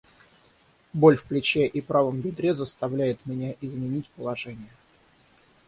Боль 0.93 1.15
в 1.15 1.25
плече 1.25 1.67
и 1.67 1.79
правом 1.79 2.21
бедре 2.21 2.55
заставляет 2.55 3.27
меня 3.27 3.53
изменить 3.61 4.09
положение. 4.15 4.71